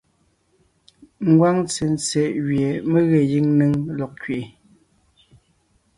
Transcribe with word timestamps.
Ngwáŋ 1.29 1.55
ntsentse 1.65 2.21
gẅie 2.45 2.69
mé 2.89 2.99
ge 3.09 3.19
gíŋ 3.29 3.45
néŋ 3.57 3.71
lɔg 3.97 4.11
kẅiʼi, 4.21 4.45